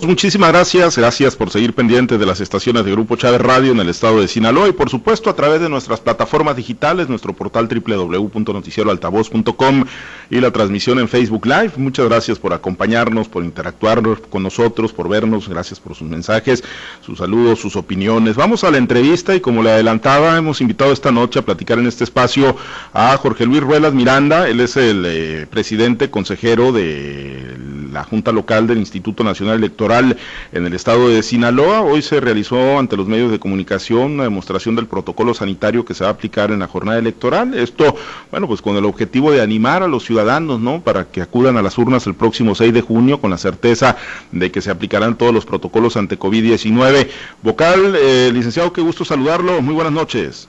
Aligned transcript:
Muchísimas 0.00 0.50
gracias, 0.50 0.96
gracias 0.96 1.36
por 1.36 1.50
seguir 1.50 1.74
pendiente 1.74 2.16
de 2.16 2.24
las 2.24 2.40
estaciones 2.40 2.86
de 2.86 2.90
Grupo 2.90 3.16
Chávez 3.16 3.42
Radio 3.42 3.72
en 3.72 3.80
el 3.80 3.90
estado 3.90 4.18
de 4.18 4.26
Sinaloa 4.26 4.70
y 4.70 4.72
por 4.72 4.88
supuesto 4.88 5.28
a 5.28 5.36
través 5.36 5.60
de 5.60 5.68
nuestras 5.68 6.00
plataformas 6.00 6.56
digitales, 6.56 7.10
nuestro 7.10 7.34
portal 7.34 7.68
www.noticieroaltavoz.com 7.68 9.84
y 10.30 10.40
la 10.40 10.50
transmisión 10.52 11.00
en 11.00 11.06
Facebook 11.06 11.44
Live. 11.44 11.72
Muchas 11.76 12.06
gracias 12.06 12.38
por 12.38 12.54
acompañarnos, 12.54 13.28
por 13.28 13.44
interactuar 13.44 14.00
con 14.30 14.42
nosotros, 14.42 14.94
por 14.94 15.06
vernos, 15.06 15.50
gracias 15.50 15.80
por 15.80 15.94
sus 15.94 16.08
mensajes, 16.08 16.64
sus 17.04 17.18
saludos, 17.18 17.60
sus 17.60 17.76
opiniones. 17.76 18.36
Vamos 18.36 18.64
a 18.64 18.70
la 18.70 18.78
entrevista 18.78 19.34
y 19.34 19.40
como 19.40 19.62
le 19.62 19.70
adelantaba, 19.70 20.38
hemos 20.38 20.62
invitado 20.62 20.92
esta 20.92 21.12
noche 21.12 21.40
a 21.40 21.42
platicar 21.42 21.78
en 21.78 21.88
este 21.88 22.04
espacio 22.04 22.56
a 22.94 23.14
Jorge 23.18 23.44
Luis 23.44 23.60
Ruelas 23.60 23.92
Miranda, 23.92 24.48
él 24.48 24.60
es 24.60 24.78
el 24.78 25.04
eh, 25.06 25.46
presidente 25.50 26.08
consejero 26.08 26.72
de 26.72 27.54
la 27.92 28.04
Junta 28.04 28.32
Local 28.32 28.66
del 28.66 28.78
Instituto 28.78 29.24
Nacional 29.24 29.56
Electoral 29.56 30.16
en 30.52 30.66
el 30.66 30.74
estado 30.74 31.08
de 31.08 31.22
Sinaloa. 31.22 31.82
Hoy 31.82 32.02
se 32.02 32.20
realizó 32.20 32.78
ante 32.78 32.96
los 32.96 33.06
medios 33.06 33.30
de 33.30 33.38
comunicación 33.38 34.12
una 34.12 34.24
demostración 34.24 34.76
del 34.76 34.86
protocolo 34.86 35.34
sanitario 35.34 35.84
que 35.84 35.94
se 35.94 36.04
va 36.04 36.10
a 36.10 36.12
aplicar 36.12 36.50
en 36.50 36.60
la 36.60 36.68
jornada 36.68 36.98
electoral. 36.98 37.54
Esto, 37.54 37.94
bueno, 38.30 38.46
pues 38.46 38.62
con 38.62 38.76
el 38.76 38.84
objetivo 38.84 39.30
de 39.30 39.40
animar 39.40 39.82
a 39.82 39.88
los 39.88 40.04
ciudadanos, 40.04 40.60
¿no? 40.60 40.80
Para 40.80 41.06
que 41.06 41.22
acudan 41.22 41.56
a 41.56 41.62
las 41.62 41.78
urnas 41.78 42.06
el 42.06 42.14
próximo 42.14 42.54
6 42.54 42.72
de 42.72 42.80
junio 42.82 43.20
con 43.20 43.30
la 43.30 43.38
certeza 43.38 43.96
de 44.32 44.50
que 44.50 44.60
se 44.60 44.70
aplicarán 44.70 45.16
todos 45.16 45.32
los 45.32 45.46
protocolos 45.46 45.96
ante 45.96 46.18
COVID-19. 46.18 47.08
Vocal, 47.42 47.96
eh, 47.96 48.30
licenciado, 48.32 48.72
qué 48.72 48.80
gusto 48.80 49.04
saludarlo. 49.04 49.60
Muy 49.62 49.74
buenas 49.74 49.92
noches. 49.92 50.48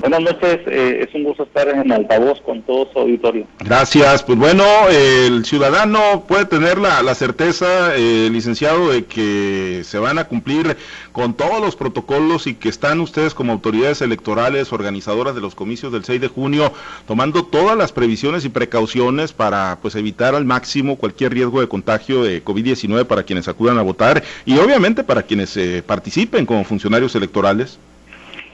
Buenas 0.00 0.20
noches, 0.20 0.60
eh, 0.66 1.06
es 1.08 1.14
un 1.14 1.24
gusto 1.24 1.42
estar 1.42 1.68
en 1.68 1.90
altavoz 1.90 2.40
con 2.42 2.62
todo 2.62 2.88
su 2.92 2.98
auditorio. 3.00 3.46
Gracias, 3.58 4.22
pues 4.22 4.38
bueno, 4.38 4.64
el 4.90 5.44
ciudadano 5.44 6.24
puede 6.28 6.44
tener 6.44 6.78
la, 6.78 7.02
la 7.02 7.14
certeza, 7.14 7.96
eh, 7.96 8.28
licenciado, 8.30 8.90
de 8.90 9.06
que 9.06 9.82
se 9.84 9.98
van 9.98 10.18
a 10.18 10.24
cumplir 10.24 10.76
con 11.10 11.34
todos 11.34 11.60
los 11.60 11.74
protocolos 11.74 12.46
y 12.46 12.54
que 12.54 12.68
están 12.68 13.00
ustedes 13.00 13.34
como 13.34 13.52
autoridades 13.52 14.00
electorales, 14.00 14.72
organizadoras 14.72 15.34
de 15.34 15.40
los 15.40 15.56
comicios 15.56 15.92
del 15.92 16.04
6 16.04 16.20
de 16.20 16.28
junio, 16.28 16.72
tomando 17.06 17.44
todas 17.44 17.76
las 17.76 17.92
previsiones 17.92 18.44
y 18.44 18.50
precauciones 18.50 19.32
para 19.32 19.78
pues 19.82 19.96
evitar 19.96 20.36
al 20.36 20.44
máximo 20.44 20.96
cualquier 20.96 21.34
riesgo 21.34 21.60
de 21.60 21.68
contagio 21.68 22.22
de 22.22 22.44
COVID-19 22.44 23.04
para 23.06 23.24
quienes 23.24 23.48
acudan 23.48 23.78
a 23.78 23.82
votar 23.82 24.22
y 24.46 24.58
obviamente 24.58 25.02
para 25.02 25.24
quienes 25.24 25.56
eh, 25.56 25.82
participen 25.84 26.46
como 26.46 26.64
funcionarios 26.64 27.16
electorales. 27.16 27.78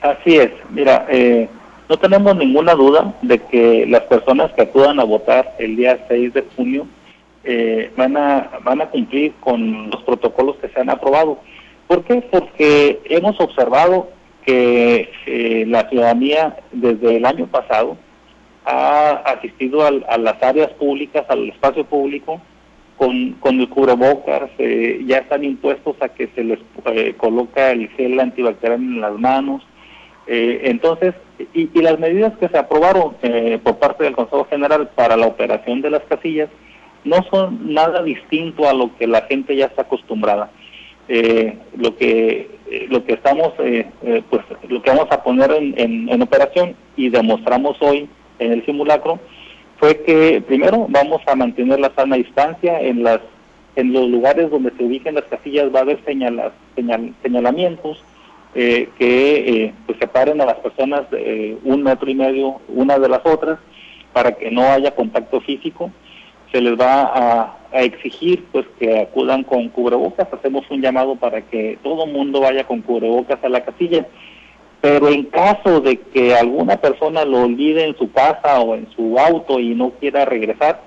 Así 0.04 0.36
es, 0.36 0.50
mira, 0.68 1.06
eh, 1.08 1.48
no 1.88 1.96
tenemos 1.96 2.36
ninguna 2.36 2.74
duda 2.74 3.14
de 3.22 3.38
que 3.38 3.86
las 3.86 4.02
personas 4.02 4.52
que 4.52 4.60
acudan 4.60 5.00
a 5.00 5.04
votar 5.04 5.54
el 5.58 5.76
día 5.76 5.98
6 6.08 6.34
de 6.34 6.44
junio 6.54 6.86
eh, 7.42 7.90
van, 7.96 8.14
a, 8.18 8.50
van 8.62 8.82
a 8.82 8.90
cumplir 8.90 9.32
con 9.40 9.88
los 9.88 10.02
protocolos 10.02 10.56
que 10.56 10.68
se 10.68 10.78
han 10.78 10.90
aprobado. 10.90 11.38
¿Por 11.86 12.04
qué? 12.04 12.20
Porque 12.20 13.00
hemos 13.06 13.40
observado 13.40 14.10
que 14.44 15.10
eh, 15.24 15.64
la 15.68 15.88
ciudadanía 15.88 16.54
desde 16.70 17.16
el 17.16 17.24
año 17.24 17.46
pasado 17.46 17.96
ha 18.66 19.22
asistido 19.24 19.86
a 19.86 20.18
las 20.18 20.42
áreas 20.42 20.70
públicas, 20.72 21.24
al 21.30 21.48
espacio 21.48 21.86
público, 21.86 22.42
con, 22.98 23.32
con 23.40 23.58
el 23.58 23.70
cubrebocas, 23.70 24.50
ya 24.58 25.18
están 25.18 25.44
impuestos 25.44 25.96
a 26.02 26.10
que 26.10 26.28
se 26.34 26.44
les 26.44 26.58
coloca 27.16 27.70
el 27.70 27.88
gel 27.88 28.20
antibacterial 28.20 28.80
en 28.80 29.00
las 29.00 29.18
manos, 29.18 29.62
eh, 30.26 30.62
entonces, 30.64 31.14
y, 31.52 31.68
las 31.80 31.98
medidas 31.98 32.36
que 32.38 32.48
se 32.48 32.56
aprobaron 32.56 33.16
eh, 33.22 33.58
por 33.62 33.78
parte 33.78 34.04
del 34.04 34.16
Consejo 34.16 34.46
General 34.46 34.88
para 34.94 35.16
la 35.16 35.26
operación 35.26 35.82
de 35.82 35.90
las 35.90 36.02
casillas 36.04 36.48
no 37.04 37.22
son 37.30 37.74
nada 37.74 38.02
distinto 38.02 38.68
a 38.68 38.72
lo 38.72 38.96
que 38.96 39.06
la 39.06 39.22
gente 39.22 39.54
ya 39.54 39.66
está 39.66 39.82
acostumbrada. 39.82 40.50
Eh, 41.08 41.58
lo 41.76 41.96
que 41.96 42.48
lo 42.88 43.04
que 43.04 43.12
estamos 43.12 43.52
pues 43.56 44.42
lo 44.68 44.82
que 44.82 44.90
vamos 44.90 45.08
a 45.10 45.22
poner 45.22 45.50
en, 45.52 46.08
en, 46.08 46.22
operación 46.22 46.74
y 46.96 47.10
demostramos 47.10 47.76
hoy 47.82 48.08
en 48.38 48.52
el 48.52 48.64
simulacro 48.64 49.20
fue 49.78 50.02
que 50.02 50.42
primero 50.46 50.86
vamos 50.88 51.20
a 51.26 51.34
mantener 51.34 51.78
la 51.78 51.94
sana 51.94 52.16
distancia 52.16 52.80
en 52.80 53.02
las 53.02 53.20
en 53.76 53.92
los 53.92 54.08
lugares 54.08 54.50
donde 54.50 54.72
se 54.78 54.82
ubiquen 54.82 55.16
las 55.16 55.24
casillas 55.24 55.72
va 55.74 55.80
a 55.80 55.82
haber 55.82 56.02
señalas, 56.06 56.52
señal, 56.74 57.12
señalamientos 57.22 58.02
eh, 58.56 58.88
que 58.98 59.64
eh, 59.64 59.74
pues 59.84 59.98
separen 59.98 60.40
a 60.40 60.46
las 60.46 60.58
personas 60.60 61.02
eh, 61.10 61.58
un 61.64 61.82
metro 61.82 62.08
y 62.08 62.14
medio 62.14 62.60
una 62.68 63.00
de 63.00 63.08
las 63.08 63.22
otras 63.24 63.58
para 64.12 64.30
que 64.30 64.48
no 64.52 64.62
haya 64.62 64.94
contacto 64.94 65.40
físico. 65.40 65.90
Se 66.52 66.60
les 66.60 66.78
va 66.78 67.02
a, 67.02 67.58
exigir 67.72 68.44
pues 68.52 68.64
que 68.78 69.00
acudan 69.00 69.42
con 69.42 69.68
cubrebocas. 69.70 70.32
Hacemos 70.32 70.64
un 70.70 70.80
llamado 70.80 71.16
para 71.16 71.40
que 71.40 71.76
todo 71.82 72.06
mundo 72.06 72.40
vaya 72.40 72.64
con 72.64 72.82
cubrebocas 72.82 73.42
a 73.42 73.48
la 73.48 73.64
casilla. 73.64 74.06
Pero 74.80 75.08
en 75.08 75.24
caso 75.24 75.80
de 75.80 75.96
que 75.96 76.36
alguna 76.36 76.76
persona 76.76 77.24
lo 77.24 77.42
olvide 77.42 77.84
en 77.84 77.96
su 77.96 78.12
casa 78.12 78.60
o 78.60 78.76
en 78.76 78.88
su 78.94 79.18
auto 79.18 79.58
y 79.58 79.74
no 79.74 79.90
quiera 79.98 80.24
regresar, 80.24 80.80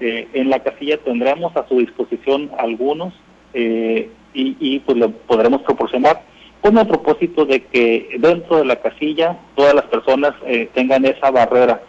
eh, 0.00 0.28
en 0.34 0.50
la 0.50 0.58
casilla 0.58 0.98
tendremos 0.98 1.56
a 1.56 1.66
su 1.66 1.78
disposición 1.78 2.50
algunos 2.58 3.14
y, 3.54 4.10
y 4.34 4.80
pues 4.80 4.98
le 4.98 5.08
podremos 5.08 5.62
proporcionar 5.62 6.20
con 6.64 6.78
el 6.78 6.86
propósito 6.86 7.44
de 7.44 7.60
que 7.60 8.16
dentro 8.18 8.56
de 8.56 8.64
la 8.64 8.76
casilla 8.76 9.36
todas 9.54 9.74
las 9.74 9.84
personas 9.84 10.32
eh, 10.46 10.70
tengan 10.72 11.04
esa 11.04 11.30
barrera. 11.30 11.82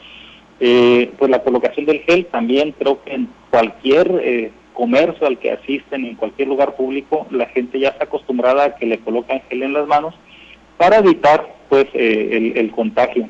Eh, 0.60 1.14
pues 1.18 1.32
la 1.32 1.44
colocación 1.44 1.86
del 1.86 2.02
gel 2.02 2.26
también 2.26 2.74
creo 2.78 3.02
que 3.02 3.14
en 3.14 3.30
cualquier 3.52 4.12
eh, 4.22 4.52
comercio 4.74 5.28
al 5.28 5.38
que 5.38 5.54
asisten, 5.54 6.04
en 6.04 6.16
cualquier 6.16 6.50
lugar 6.50 6.76
público, 6.76 7.26
la 7.32 7.46
gente 7.46 7.80
ya 7.80 7.88
está 7.88 8.04
acostumbrada 8.04 8.66
a 8.66 8.76
que 8.76 8.86
le 8.86 9.00
colocan 9.00 9.42
gel 9.50 9.64
en 9.64 9.72
las 9.72 9.88
manos 9.88 10.14
para 10.76 10.98
evitar 10.98 11.56
pues 11.70 11.86
el, 11.94 12.58
el, 12.58 12.70
contagio. 12.72 13.30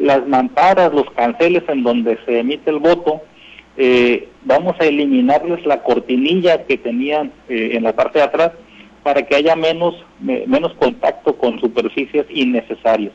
las 0.00 0.26
mamparas, 0.26 0.94
los 0.94 1.10
canceles 1.10 1.64
en 1.68 1.82
donde 1.82 2.18
se 2.24 2.38
emite 2.38 2.70
el 2.70 2.78
voto, 2.78 3.20
vamos 4.44 4.76
a 4.80 4.86
eliminarles 4.86 5.66
la 5.66 5.82
cortinilla 5.82 6.64
que 6.64 6.78
tenían 6.78 7.32
en 7.50 7.82
la 7.82 7.94
parte 7.94 8.18
de 8.20 8.24
atrás 8.24 8.52
para 9.02 9.22
que 9.22 9.36
haya 9.36 9.56
menos, 9.56 9.94
menos 10.20 10.74
contacto 10.74 11.36
con 11.36 11.58
superficies 11.60 12.26
innecesarias. 12.30 13.12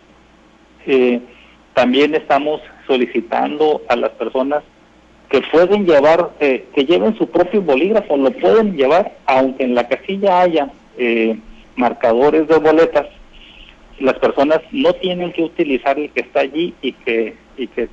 Eh, 0.85 1.21
también 1.73 2.13
estamos 2.15 2.61
solicitando 2.87 3.81
a 3.87 3.95
las 3.95 4.11
personas 4.11 4.63
que 5.29 5.41
pueden 5.51 5.85
llevar, 5.85 6.31
eh, 6.39 6.65
que 6.75 6.85
lleven 6.85 7.17
su 7.17 7.27
propio 7.27 7.61
bolígrafo, 7.61 8.17
lo 8.17 8.31
pueden 8.31 8.75
llevar, 8.75 9.17
aunque 9.25 9.63
en 9.63 9.73
la 9.73 9.87
casilla 9.87 10.41
haya 10.41 10.69
eh, 10.97 11.37
marcadores 11.75 12.47
de 12.47 12.57
boletas, 12.59 13.07
las 13.99 14.13
personas 14.19 14.59
no 14.71 14.93
tienen 14.93 15.31
que 15.33 15.43
utilizar 15.43 15.97
el 15.97 16.11
que 16.11 16.21
está 16.21 16.41
allí 16.41 16.73
y 16.81 16.93
que, 16.93 17.35
y 17.57 17.67
que 17.67 17.89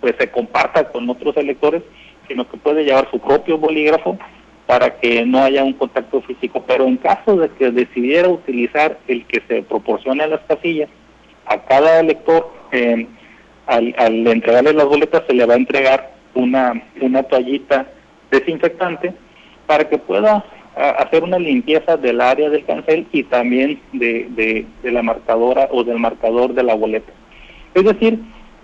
pues 0.00 0.14
se 0.18 0.30
comparta 0.30 0.88
con 0.90 1.08
otros 1.10 1.36
electores, 1.36 1.82
sino 2.28 2.48
que 2.48 2.56
puede 2.56 2.84
llevar 2.84 3.10
su 3.10 3.18
propio 3.18 3.58
bolígrafo 3.58 4.18
para 4.66 4.98
que 4.98 5.24
no 5.26 5.42
haya 5.42 5.62
un 5.62 5.74
contacto 5.74 6.22
físico, 6.22 6.64
pero 6.66 6.86
en 6.86 6.96
caso 6.96 7.36
de 7.36 7.50
que 7.50 7.70
decidiera 7.70 8.28
utilizar 8.28 8.98
el 9.08 9.26
que 9.26 9.42
se 9.46 9.62
proporcione 9.62 10.24
a 10.24 10.28
las 10.28 10.40
casillas, 10.40 10.88
a 11.46 11.58
cada 11.64 12.00
elector, 12.00 12.50
eh, 12.72 13.06
al, 13.66 13.94
al, 13.98 14.26
entregarle 14.26 14.72
las 14.72 14.86
boletas 14.86 15.22
se 15.26 15.34
le 15.34 15.44
va 15.44 15.54
a 15.54 15.58
entregar 15.58 16.14
una, 16.34 16.82
una 17.00 17.22
toallita 17.22 17.86
desinfectante 18.30 19.14
para 19.66 19.88
que 19.88 19.98
pueda 19.98 20.44
hacer 20.76 21.22
una 21.22 21.38
limpieza 21.38 21.96
del 21.96 22.20
área 22.20 22.50
del 22.50 22.64
cancel 22.64 23.06
y 23.12 23.22
también 23.24 23.80
de, 23.92 24.66
de, 24.82 24.90
la 24.90 25.02
marcadora 25.02 25.68
o 25.70 25.84
del 25.84 25.98
marcador 25.98 26.52
de 26.52 26.64
la 26.64 26.74
boleta. 26.74 27.12
Es 27.74 27.84
decir, 27.84 28.18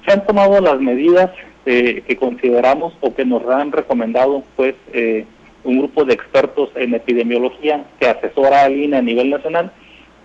se 0.05 0.13
han 0.13 0.27
tomado 0.27 0.61
las 0.61 0.81
medidas 0.81 1.31
eh, 1.67 2.03
que 2.07 2.17
consideramos 2.17 2.95
o 3.01 3.15
que 3.15 3.25
nos 3.25 3.47
han 3.47 3.71
recomendado 3.71 4.43
pues 4.57 4.75
eh, 4.93 5.25
un 5.65 5.79
grupo 5.79 6.05
de 6.05 6.15
expertos 6.15 6.71
en 6.75 6.95
epidemiología 6.95 7.85
que 7.99 8.09
asesora 8.09 8.65
al 8.65 8.77
INE 8.77 8.97
a 8.97 9.03
nivel 9.03 9.31
nacional 9.31 9.73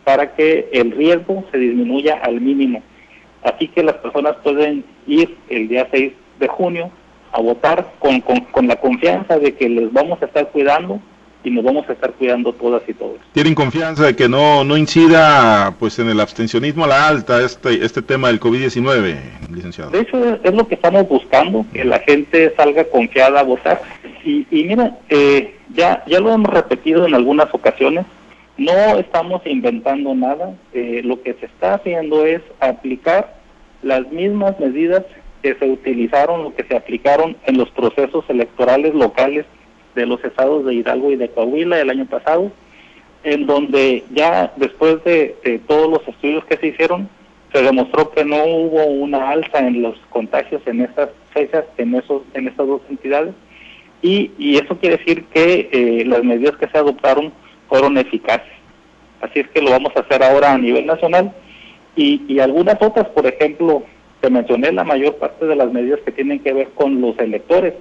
para 0.03 0.35
que 0.35 0.69
el 0.71 0.91
riesgo 0.91 1.43
se 1.51 1.57
disminuya 1.57 2.19
al 2.23 2.39
mínimo. 2.39 2.81
Así 3.43 3.67
que 3.67 3.83
las 3.83 3.95
personas 3.95 4.37
pueden 4.43 4.83
ir 5.07 5.35
el 5.49 5.67
día 5.67 5.87
6 5.91 6.13
de 6.39 6.47
junio 6.47 6.91
a 7.31 7.41
votar 7.41 7.93
con, 7.99 8.21
con, 8.21 8.67
la 8.67 8.77
confianza 8.77 9.37
de 9.37 9.53
que 9.55 9.67
les 9.67 9.91
vamos 9.91 10.21
a 10.21 10.25
estar 10.25 10.47
cuidando 10.49 10.99
y 11.43 11.51
nos 11.51 11.63
vamos 11.63 11.87
a 11.87 11.93
estar 11.93 12.11
cuidando 12.13 12.53
todas 12.53 12.81
y 12.87 12.93
todos. 12.93 13.17
¿Tienen 13.33 13.53
confianza 13.53 14.05
de 14.05 14.15
que 14.15 14.27
no, 14.29 14.63
no 14.63 14.77
incida 14.77 15.75
pues 15.77 15.99
en 15.99 16.09
el 16.09 16.19
abstencionismo 16.19 16.85
a 16.85 16.87
la 16.87 17.07
alta 17.07 17.43
este, 17.43 17.85
este 17.85 18.01
tema 18.01 18.29
del 18.29 18.39
COVID-19, 18.39 19.17
licenciado? 19.51 19.91
De 19.91 19.99
hecho, 19.99 20.39
es 20.43 20.53
lo 20.53 20.67
que 20.67 20.75
estamos 20.75 21.07
buscando, 21.07 21.65
que 21.71 21.83
la 21.83 21.99
gente 21.99 22.53
salga 22.55 22.85
confiada 22.85 23.41
a 23.41 23.43
votar. 23.43 23.81
Y, 24.25 24.47
y 24.49 24.63
mira, 24.65 24.97
eh, 25.09 25.55
ya, 25.73 26.03
ya 26.07 26.19
lo 26.19 26.33
hemos 26.33 26.51
repetido 26.51 27.05
en 27.05 27.13
algunas 27.13 27.53
ocasiones, 27.53 28.05
no 28.57 28.97
estamos 28.97 29.41
inventando 29.45 30.15
nada, 30.15 30.55
eh, 30.73 31.01
lo 31.03 31.21
que 31.21 31.35
se 31.35 31.45
está 31.45 31.75
haciendo 31.75 32.25
es 32.25 32.41
aplicar 32.59 33.35
las 33.83 34.11
mismas 34.11 34.59
medidas 34.59 35.03
que 35.43 35.53
se 35.53 35.69
utilizaron 35.69 36.45
o 36.45 36.55
que 36.55 36.63
se 36.63 36.75
aplicaron 36.75 37.37
en 37.45 37.57
los 37.57 37.69
procesos 37.69 38.25
electorales 38.29 38.95
locales 38.95 39.45
de 39.93 40.07
los 40.07 40.23
estados 40.23 40.65
de 40.65 40.73
Hidalgo 40.73 41.11
y 41.11 41.17
de 41.17 41.29
Coahuila 41.29 41.79
el 41.79 41.91
año 41.91 42.07
pasado, 42.07 42.51
en 43.23 43.45
donde 43.45 44.03
ya 44.11 44.51
después 44.55 45.03
de, 45.03 45.61
todos 45.67 45.89
los 45.89 46.07
estudios 46.07 46.43
que 46.45 46.57
se 46.57 46.67
hicieron, 46.67 47.07
se 47.53 47.61
demostró 47.61 48.09
que 48.11 48.25
no 48.25 48.43
hubo 48.43 48.85
una 48.85 49.29
alza 49.29 49.59
en 49.59 49.83
los 49.83 49.95
contagios 50.09 50.61
en 50.65 50.81
esas 50.81 51.09
fechas, 51.31 51.65
en, 51.77 51.93
esos, 51.93 52.23
en 52.33 52.47
estas 52.47 52.67
dos 52.67 52.81
entidades, 52.89 53.33
y, 54.05 54.31
y 54.37 54.57
eso 54.57 54.77
quiere 54.77 54.97
decir 54.97 55.23
que 55.33 55.67
eh, 55.71 56.05
las 56.05 56.23
medidas 56.23 56.55
que 56.57 56.67
se 56.67 56.77
adoptaron 56.77 57.33
fueron 57.67 57.97
eficaces. 57.97 58.53
Así 59.19 59.39
es 59.39 59.47
que 59.49 59.63
lo 59.63 59.71
vamos 59.71 59.93
a 59.95 60.01
hacer 60.01 60.21
ahora 60.21 60.53
a 60.53 60.59
nivel 60.59 60.85
nacional 60.85 61.33
y, 61.95 62.21
y 62.27 62.39
algunas 62.39 62.79
otras, 62.79 63.07
por 63.09 63.25
ejemplo, 63.25 63.81
te 64.21 64.29
mencioné 64.29 64.71
la 64.71 64.83
mayor 64.83 65.15
parte 65.15 65.47
de 65.47 65.55
las 65.55 65.71
medidas 65.71 66.01
que 66.05 66.11
tienen 66.11 66.39
que 66.39 66.53
ver 66.53 66.69
con 66.75 67.01
los 67.01 67.17
electores, 67.17 67.73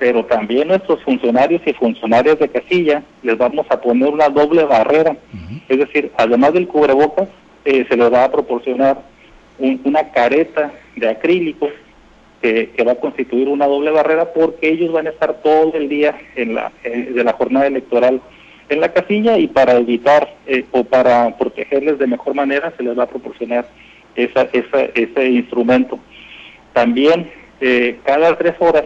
pero 0.00 0.24
también 0.24 0.66
nuestros 0.66 1.00
funcionarios 1.04 1.62
y 1.64 1.72
funcionarias 1.74 2.40
de 2.40 2.48
casilla 2.48 3.04
les 3.22 3.38
vamos 3.38 3.64
a 3.70 3.80
poner 3.80 4.08
una 4.08 4.28
doble 4.30 4.64
barrera, 4.64 5.16
es 5.68 5.78
decir, 5.78 6.10
además 6.16 6.54
del 6.54 6.66
cubrebocas, 6.66 7.28
eh, 7.64 7.86
se 7.88 7.96
les 7.96 8.12
va 8.12 8.24
a 8.24 8.32
proporcionar 8.32 9.00
una 9.60 10.10
careta 10.10 10.72
de 10.96 11.08
acrílico 11.08 11.68
que, 12.42 12.84
va 12.84 12.92
a 12.92 13.00
constituir 13.00 13.48
una 13.48 13.66
doble 13.66 13.92
barrera 13.92 14.32
porque 14.32 14.68
ellos 14.68 14.92
van 14.92 15.06
a 15.06 15.10
estar 15.10 15.42
todo 15.42 15.72
el 15.74 15.88
día 15.88 16.18
en 16.34 16.56
la, 16.56 16.72
eh, 16.82 17.12
de 17.14 17.24
la 17.24 17.32
jornada 17.32 17.66
electoral 17.66 18.20
en 18.68 18.80
la 18.80 18.92
casilla 18.92 19.38
y 19.38 19.46
para 19.46 19.74
evitar 19.76 20.34
eh, 20.46 20.64
o 20.72 20.82
para 20.82 21.36
protegerles 21.38 21.98
de 21.98 22.06
mejor 22.06 22.34
manera 22.34 22.72
se 22.76 22.82
les 22.82 22.98
va 22.98 23.04
a 23.04 23.08
proporcionar 23.08 23.66
esa, 24.16 24.48
ese 24.52 25.28
instrumento. 25.30 25.98
También 26.72 27.30
eh, 27.60 27.98
cada 28.04 28.36
tres 28.36 28.54
horas 28.58 28.84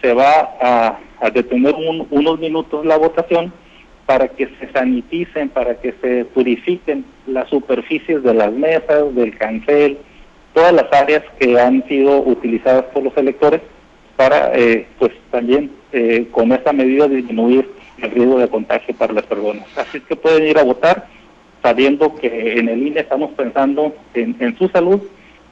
se 0.00 0.14
va 0.14 0.56
a, 0.60 0.98
detener 1.34 1.74
unos 2.10 2.38
minutos 2.38 2.86
la 2.86 2.96
votación 2.96 3.52
para 4.06 4.28
que 4.28 4.46
se 4.60 4.70
saniticen, 4.72 5.48
para 5.48 5.74
que 5.80 5.92
se 6.00 6.24
purifiquen 6.26 7.04
las 7.26 7.48
superficies 7.48 8.22
de 8.22 8.34
las 8.34 8.52
mesas, 8.52 9.12
del 9.16 9.36
cancel, 9.36 9.98
todas 10.58 10.72
las 10.72 10.92
áreas 10.92 11.22
que 11.38 11.60
han 11.60 11.86
sido 11.86 12.18
utilizadas 12.18 12.86
por 12.86 13.04
los 13.04 13.16
electores 13.16 13.60
para, 14.16 14.52
eh, 14.54 14.88
pues 14.98 15.12
también 15.30 15.70
con 16.32 16.52
esta 16.52 16.72
medida 16.72 17.06
disminuir 17.06 17.70
el 18.02 18.10
riesgo 18.10 18.38
de 18.38 18.48
contagio 18.48 18.94
para 18.96 19.12
las 19.12 19.24
personas. 19.24 19.66
Así 19.76 20.00
que 20.00 20.16
pueden 20.16 20.48
ir 20.48 20.58
a 20.58 20.64
votar 20.64 21.06
sabiendo 21.62 22.14
que 22.16 22.58
en 22.58 22.68
el 22.68 22.86
INE 22.86 23.00
estamos 23.00 23.30
pensando 23.32 23.94
en, 24.14 24.56
su 24.58 24.68
salud 24.68 25.00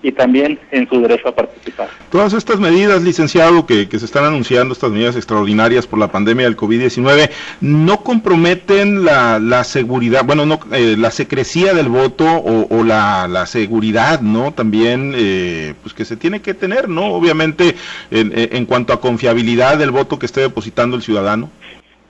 y 0.03 0.13
también 0.13 0.59
en 0.71 0.89
su 0.89 1.01
derecho 1.01 1.29
a 1.29 1.35
participar. 1.35 1.89
Todas 2.11 2.33
estas 2.33 2.61
medidas, 2.61 3.03
licenciado, 3.03 3.67
que, 3.67 3.87
se 3.87 4.05
están 4.05 4.25
anunciando, 4.25 4.73
estas 4.73 4.91
medidas 4.91 5.17
extraordinarias 5.17 5.87
por 5.87 5.99
la 5.99 6.09
pandemia 6.09 6.45
del 6.45 6.57
COVID-19, 6.57 7.31
¿no 7.61 8.03
comprometen 8.03 9.05
la, 9.05 9.65
seguridad, 9.65 10.25
bueno, 10.25 10.47
no, 10.47 10.61
eh, 10.73 10.97
la 10.99 11.11
secrecía 11.11 11.75
del 11.75 11.89
voto 11.89 12.25
o, 12.27 12.85
la, 12.85 13.45
seguridad, 13.47 14.21
¿no? 14.21 14.53
También, 14.53 15.15
eh, 15.17 15.75
pues 15.83 15.95
que 15.95 16.05
se 16.05 16.17
tiene 16.17 16.41
que 16.41 16.55
tener, 16.55 16.89
¿no? 16.89 17.07
Obviamente, 17.07 17.75
en, 18.11 18.33
en 18.35 18.67
cuanto 18.67 18.93
a 18.93 19.01
confiabilidad 19.01 19.79
del 19.79 19.91
voto 19.91 20.19
que 20.19 20.27
esté 20.27 20.41
depositando 20.41 20.97
el 20.97 21.03
ciudadano. 21.03 21.51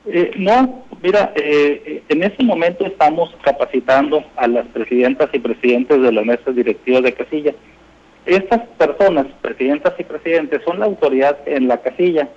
Eh, 0.08 0.32
no, 0.36 0.84
mira, 1.02 1.32
eh, 1.34 2.02
en 2.08 2.22
este 2.22 2.44
momento 2.44 2.86
estamos 2.86 3.34
capacitando 3.42 4.22
a 4.36 4.46
las 4.46 4.66
presidentas 4.68 5.28
y 5.32 5.40
presidentes 5.40 6.00
de 6.00 6.12
las 6.12 6.24
mesas 6.24 6.54
directivas 6.54 7.02
de 7.02 7.12
casilla. 7.12 7.54
Estas 8.26 8.62
personas, 8.76 9.26
presidentas 9.40 9.94
y 9.98 10.04
presidentes, 10.04 10.60
son 10.64 10.80
la 10.80 10.86
autoridad 10.86 11.38
en 11.46 11.68
la 11.68 11.78
casilla 11.78 12.28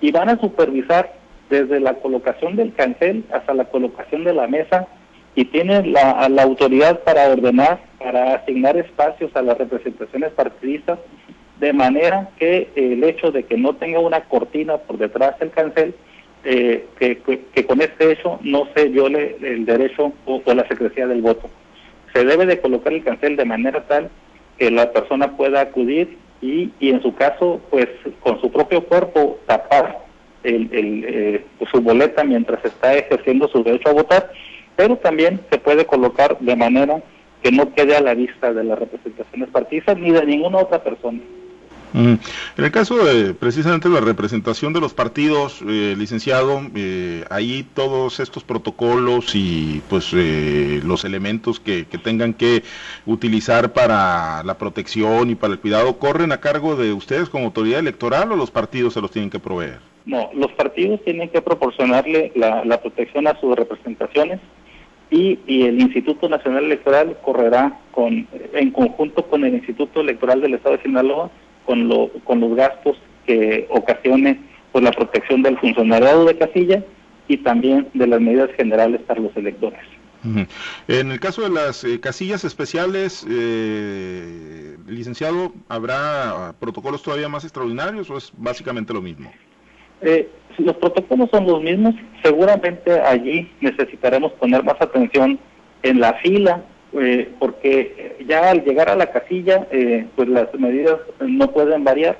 y 0.00 0.10
van 0.10 0.30
a 0.30 0.40
supervisar 0.40 1.12
desde 1.50 1.78
la 1.78 1.94
colocación 1.94 2.56
del 2.56 2.72
cancel 2.72 3.24
hasta 3.32 3.54
la 3.54 3.66
colocación 3.66 4.24
de 4.24 4.34
la 4.34 4.46
mesa 4.46 4.88
y 5.34 5.44
tienen 5.44 5.92
la, 5.92 6.26
autoridad 6.42 7.00
para 7.00 7.28
ordenar, 7.28 7.80
para 7.98 8.36
asignar 8.36 8.78
espacios 8.78 9.30
a 9.36 9.42
las 9.42 9.58
representaciones 9.58 10.32
partidistas, 10.32 10.98
de 11.60 11.72
manera 11.74 12.30
que 12.38 12.70
el 12.74 13.04
hecho 13.04 13.30
de 13.30 13.44
que 13.44 13.58
no 13.58 13.76
tenga 13.76 13.98
una 13.98 14.22
cortina 14.22 14.78
por 14.78 14.96
detrás 14.96 15.38
del 15.38 15.50
cancel 15.50 15.94
eh, 16.44 16.86
que, 16.98 17.66
con 17.66 17.80
este 17.82 18.12
hecho 18.12 18.38
no 18.42 18.68
se 18.74 18.88
viole 18.88 19.36
el 19.42 19.66
derecho 19.66 20.12
o, 20.24 20.40
la 20.46 20.66
secrecía 20.68 21.06
del 21.06 21.20
voto. 21.20 21.50
Se 22.14 22.24
debe 22.24 22.46
de 22.46 22.60
colocar 22.60 22.94
el 22.94 23.04
cancel 23.04 23.36
de 23.36 23.44
manera 23.44 23.86
tal 23.86 24.10
que 24.58 24.70
la 24.70 24.92
persona 24.92 25.36
pueda 25.36 25.60
acudir 25.60 26.18
y, 26.40 26.70
y 26.80 26.90
en 26.90 27.02
su 27.02 27.14
caso, 27.14 27.60
pues 27.70 27.88
con 28.20 28.40
su 28.40 28.50
propio 28.50 28.84
cuerpo 28.84 29.38
tapar 29.46 30.04
el, 30.42 30.68
el, 30.72 31.04
eh, 31.08 31.44
su 31.70 31.80
boleta 31.80 32.24
mientras 32.24 32.64
está 32.64 32.94
ejerciendo 32.94 33.48
su 33.48 33.62
derecho 33.62 33.88
a 33.88 33.94
votar, 33.94 34.30
pero 34.76 34.96
también 34.96 35.40
se 35.50 35.58
puede 35.58 35.86
colocar 35.86 36.38
de 36.38 36.56
manera 36.56 37.02
que 37.42 37.50
no 37.50 37.72
quede 37.74 37.96
a 37.96 38.00
la 38.00 38.14
vista 38.14 38.52
de 38.52 38.64
las 38.64 38.78
representaciones 38.78 39.48
partidistas 39.50 39.98
ni 39.98 40.10
de 40.10 40.24
ninguna 40.24 40.58
otra 40.58 40.82
persona. 40.82 41.20
En 41.96 42.20
el 42.58 42.70
caso 42.70 43.02
de 43.02 43.32
precisamente 43.32 43.88
la 43.88 44.00
representación 44.00 44.74
de 44.74 44.80
los 44.80 44.92
partidos, 44.92 45.62
eh, 45.66 45.94
licenciado, 45.96 46.60
eh, 46.74 47.24
ahí 47.30 47.66
todos 47.74 48.20
estos 48.20 48.44
protocolos 48.44 49.34
y 49.34 49.80
pues 49.88 50.12
eh, 50.14 50.82
los 50.84 51.06
elementos 51.06 51.58
que, 51.58 51.84
tengan 52.04 52.34
que 52.34 52.62
utilizar 53.06 53.72
para 53.72 54.42
la 54.44 54.58
protección 54.58 55.30
y 55.30 55.36
para 55.36 55.54
el 55.54 55.58
cuidado, 55.58 55.98
¿corren 55.98 56.32
a 56.32 56.40
cargo 56.40 56.76
de 56.76 56.92
ustedes 56.92 57.30
como 57.30 57.46
autoridad 57.46 57.80
electoral 57.80 58.30
o 58.30 58.36
los 58.36 58.50
partidos 58.50 58.92
se 58.92 59.00
los 59.00 59.10
tienen 59.10 59.30
que 59.30 59.38
proveer? 59.38 59.78
No, 60.04 60.28
los 60.34 60.52
partidos 60.52 61.02
tienen 61.02 61.30
que 61.30 61.40
proporcionarle 61.40 62.30
la, 62.34 62.78
protección 62.80 63.26
a 63.26 63.40
sus 63.40 63.56
representaciones 63.56 64.38
y, 65.10 65.38
y, 65.46 65.62
el 65.62 65.80
Instituto 65.80 66.28
Nacional 66.28 66.64
Electoral 66.64 67.16
correrá 67.22 67.80
con, 67.92 68.28
en 68.52 68.70
conjunto 68.70 69.24
con 69.24 69.44
el 69.44 69.54
Instituto 69.54 70.02
Electoral 70.02 70.42
del 70.42 70.54
Estado 70.54 70.76
de 70.76 70.82
Sinaloa 70.82 71.30
con, 71.66 71.88
lo, 71.88 72.10
con 72.24 72.40
los 72.40 72.54
gastos 72.54 72.96
que 73.26 73.66
ocasione 73.70 74.40
por 74.72 74.82
la 74.82 74.92
protección 74.92 75.42
del 75.42 75.58
funcionariado 75.58 76.24
de 76.24 76.38
casilla 76.38 76.84
y 77.28 77.38
también 77.38 77.88
de 77.94 78.06
las 78.06 78.20
medidas 78.20 78.50
generales 78.56 79.00
para 79.06 79.20
los 79.20 79.36
electores. 79.36 79.80
En 80.88 81.12
el 81.12 81.20
caso 81.20 81.42
de 81.42 81.50
las 81.50 81.84
eh, 81.84 82.00
casillas 82.00 82.44
especiales, 82.44 83.24
eh, 83.30 84.76
licenciado, 84.88 85.52
¿habrá 85.68 86.54
protocolos 86.58 87.02
todavía 87.02 87.28
más 87.28 87.44
extraordinarios 87.44 88.10
o 88.10 88.16
es 88.16 88.32
básicamente 88.36 88.92
lo 88.92 89.00
mismo? 89.00 89.30
Eh, 90.02 90.28
los 90.58 90.76
protocolos 90.76 91.30
son 91.30 91.46
los 91.46 91.62
mismos. 91.62 91.94
Seguramente 92.24 93.00
allí 93.00 93.50
necesitaremos 93.60 94.32
poner 94.32 94.64
más 94.64 94.80
atención 94.80 95.38
en 95.82 96.00
la 96.00 96.14
fila 96.14 96.62
eh, 96.92 97.32
porque 97.38 98.16
ya 98.26 98.50
al 98.50 98.64
llegar 98.64 98.88
a 98.88 98.96
la 98.96 99.10
casilla, 99.10 99.66
eh, 99.70 100.06
pues 100.14 100.28
las 100.28 100.52
medidas 100.54 100.98
no 101.20 101.50
pueden 101.50 101.84
variar, 101.84 102.18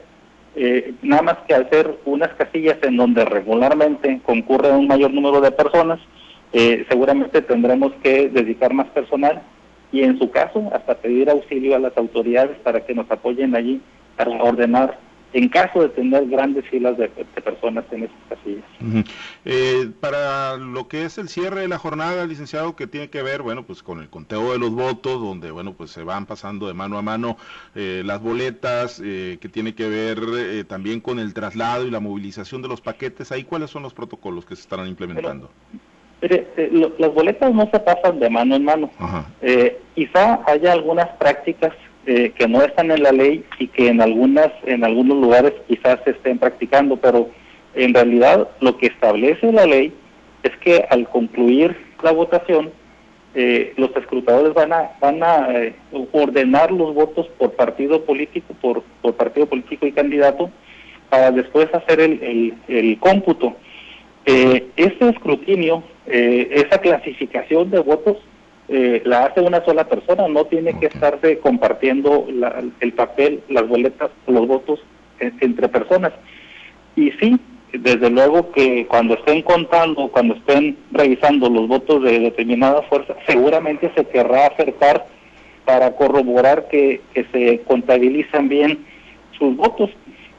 eh, 0.54 0.94
nada 1.02 1.22
más 1.22 1.38
que 1.46 1.54
al 1.54 1.68
ser 1.70 1.96
unas 2.04 2.32
casillas 2.34 2.78
en 2.82 2.96
donde 2.96 3.24
regularmente 3.24 4.20
concurre 4.24 4.70
un 4.72 4.86
mayor 4.86 5.12
número 5.12 5.40
de 5.40 5.50
personas, 5.50 6.00
seguramente 6.88 7.42
tendremos 7.42 7.92
que 8.02 8.30
dedicar 8.30 8.72
más 8.72 8.86
personal 8.86 9.42
y 9.92 10.02
en 10.02 10.18
su 10.18 10.30
caso 10.30 10.70
hasta 10.72 10.94
pedir 10.94 11.28
auxilio 11.28 11.76
a 11.76 11.78
las 11.78 11.94
autoridades 11.98 12.56
para 12.62 12.86
que 12.86 12.94
nos 12.94 13.10
apoyen 13.10 13.54
allí 13.54 13.82
para 14.16 14.30
ordenar 14.42 14.98
en 15.32 15.48
caso 15.48 15.82
de 15.82 15.88
tener 15.90 16.26
grandes 16.26 16.64
filas 16.68 16.96
de, 16.96 17.08
personas 17.08 17.84
en 17.90 18.04
esas 18.04 18.16
casillas. 18.28 18.64
Eh, 19.44 19.90
para 20.00 20.56
lo 20.56 20.88
que 20.88 21.04
es 21.04 21.18
el 21.18 21.28
cierre 21.28 21.60
de 21.60 21.68
la 21.68 21.78
jornada, 21.78 22.26
licenciado, 22.26 22.76
que 22.76 22.86
tiene 22.86 23.10
que 23.10 23.22
ver, 23.22 23.42
bueno, 23.42 23.64
pues 23.64 23.82
con 23.82 24.00
el 24.00 24.08
conteo 24.08 24.52
de 24.52 24.58
los 24.58 24.70
votos, 24.70 25.20
donde, 25.20 25.50
bueno, 25.50 25.74
pues 25.74 25.90
se 25.90 26.02
van 26.02 26.26
pasando 26.26 26.66
de 26.66 26.74
mano 26.74 26.96
a 26.96 27.02
mano 27.02 27.36
eh, 27.74 28.02
las 28.04 28.20
boletas, 28.22 29.00
eh, 29.04 29.38
que 29.40 29.48
tiene 29.48 29.74
que 29.74 29.88
ver 29.88 30.64
también 30.66 31.00
con 31.00 31.18
el 31.18 31.34
traslado 31.34 31.86
y 31.86 31.90
la 31.90 32.00
movilización 32.00 32.62
de 32.62 32.68
los 32.68 32.80
paquetes, 32.80 33.32
ahí 33.32 33.44
cuáles 33.44 33.70
son 33.70 33.82
los 33.82 33.94
protocolos 33.94 34.46
que 34.46 34.56
se 34.56 34.62
estarán 34.62 34.88
implementando. 34.88 35.50
las 36.20 37.14
boletas 37.14 37.52
no 37.52 37.68
se 37.70 37.78
pasan 37.80 38.20
de 38.20 38.30
mano 38.30 38.56
en 38.56 38.64
mano. 38.64 38.90
quizá 39.94 40.40
haya 40.46 40.72
algunas 40.72 41.08
prácticas 41.18 41.72
eh, 42.08 42.30
que 42.38 42.46
no 42.46 42.62
están 42.62 42.92
en 42.92 43.02
la 43.02 43.10
ley 43.10 43.44
y 43.58 43.66
que 43.66 43.88
en 43.88 44.00
algunas 44.00 44.52
en 44.64 44.84
algunos 44.84 45.16
lugares 45.18 45.52
quizás 45.66 45.98
se 46.04 46.10
estén 46.10 46.38
practicando, 46.38 46.96
pero 46.98 47.30
en 47.74 47.92
realidad 47.92 48.48
lo 48.60 48.78
que 48.78 48.86
establece 48.86 49.50
la 49.50 49.66
ley 49.66 49.92
es 50.44 50.56
que 50.58 50.86
al 50.88 51.08
concluir 51.08 51.76
la 52.04 52.12
votación 52.12 52.70
eh, 53.34 53.72
los 53.76 53.90
escrutadores 53.96 54.54
van 54.54 54.72
a 54.72 54.92
van 55.00 55.20
a 55.20 55.48
eh, 55.50 55.74
ordenar 56.12 56.70
los 56.70 56.94
votos 56.94 57.26
por 57.38 57.54
partido 57.54 58.04
político 58.04 58.54
por, 58.60 58.84
por 59.02 59.14
partido 59.14 59.46
político 59.46 59.84
y 59.84 59.90
candidato 59.90 60.48
para 61.10 61.32
después 61.32 61.66
hacer 61.74 61.98
el, 61.98 62.22
el, 62.22 62.54
el 62.68 62.98
cómputo. 63.00 63.56
este 64.24 65.08
escrutinio, 65.08 65.82
esa 66.06 66.78
clasificación 66.78 67.70
de 67.70 67.80
votos 67.80 68.18
eh, 68.68 69.02
la 69.04 69.26
hace 69.26 69.40
una 69.40 69.64
sola 69.64 69.88
persona, 69.88 70.26
no 70.28 70.44
tiene 70.46 70.78
que 70.78 70.86
estarse 70.86 71.38
compartiendo 71.38 72.26
el 72.80 72.92
papel, 72.92 73.42
las 73.48 73.68
boletas, 73.68 74.10
los 74.26 74.46
votos 74.46 74.80
entre 75.20 75.68
personas. 75.68 76.12
Y 76.96 77.10
sí, 77.12 77.38
desde 77.72 78.10
luego 78.10 78.50
que 78.52 78.86
cuando 78.86 79.14
estén 79.14 79.42
contando, 79.42 80.08
cuando 80.08 80.34
estén 80.34 80.76
revisando 80.90 81.48
los 81.48 81.68
votos 81.68 82.02
de 82.02 82.18
determinada 82.20 82.82
fuerza, 82.82 83.14
seguramente 83.26 83.90
se 83.94 84.04
querrá 84.06 84.46
acercar 84.46 85.06
para 85.64 85.94
corroborar 85.96 86.68
que, 86.68 87.00
se 87.32 87.60
contabilizan 87.66 88.48
bien 88.48 88.84
sus 89.38 89.56
votos, 89.56 89.90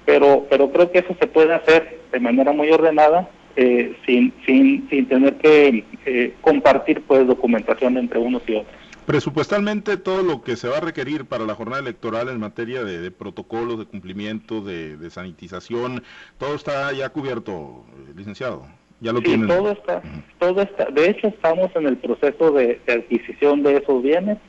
pero, 0.06 0.48
pero 0.50 0.72
creo 0.72 0.92
que 0.92 1.00
eso 1.00 1.16
se 1.20 1.28
puede 1.28 1.54
hacer 1.54 2.00
de 2.12 2.20
manera 2.20 2.54
muy 2.54 2.72
ordenada 2.72 3.30
eh, 3.58 3.96
sin, 4.06 4.34
sin, 4.46 4.88
sin 4.90 5.08
tener 5.08 5.36
que 5.38 5.84
eh, 6.06 6.34
compartir 6.42 7.02
pues 7.02 7.28
documentación 7.28 7.98
entre 7.98 8.20
unos 8.20 8.44
y 8.48 8.56
otros. 8.56 8.76
Presupuestalmente 9.08 9.96
todo 9.96 10.22
lo 10.22 10.42
que 10.42 10.58
se 10.58 10.68
va 10.68 10.78
a 10.78 10.82
requerir 10.82 11.26
para 11.26 11.46
la 11.46 11.56
jornada 11.56 11.82
electoral 11.82 12.28
en 12.28 12.40
materia 12.40 12.84
de, 12.84 13.10
protocolos, 13.10 13.80
de 13.80 13.86
cumplimiento, 13.86 14.62
de, 14.62 15.10
sanitización, 15.10 16.04
todo 16.38 16.54
está 16.56 16.92
ya 16.92 17.08
cubierto, 17.08 17.86
eh, 17.94 18.12
licenciado. 18.18 18.66
Ya 19.00 19.14
lo 19.14 19.22
sí, 19.22 19.40
todo 19.48 19.72
está, 19.72 20.02
todo 20.40 20.62
está. 20.62 20.86
De 20.92 21.10
hecho, 21.10 21.28
estamos 21.28 21.72
en 21.76 21.88
el 21.88 21.98
proceso 21.98 22.52
de, 22.52 22.82
adquisición 22.88 23.64
de 23.64 23.78
esos 23.78 24.04
bienes 24.04 24.40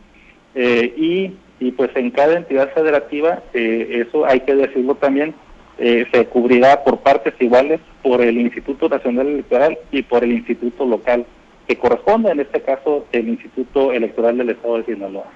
eh, 0.54 0.92
y, 0.96 1.64
y, 1.64 1.70
pues 1.70 1.90
en 1.94 2.10
cada 2.10 2.36
entidad 2.36 2.74
federativa, 2.74 3.42
eh, 3.54 4.04
eso 4.08 4.26
hay 4.26 4.40
que 4.40 4.54
decirlo 4.56 4.96
también, 4.96 5.34
se 5.78 6.26
cubrirá 6.26 6.82
por 6.82 6.98
partes 6.98 7.34
iguales 7.38 7.80
por 8.02 8.20
el 8.20 8.36
Instituto 8.36 8.88
Nacional 8.88 9.28
Electoral 9.28 9.78
y 9.92 10.02
por 10.02 10.24
el 10.24 10.32
Instituto 10.32 10.84
Local 10.84 11.24
que 11.68 11.76
corresponde, 11.76 12.30
en 12.32 12.40
este 12.40 12.62
caso, 12.62 13.06
el 13.12 13.28
Instituto 13.28 13.92
Electoral 13.92 14.38
del 14.38 14.50
Estado 14.50 14.78
de 14.78 14.84
Sinaloa. 14.86 15.26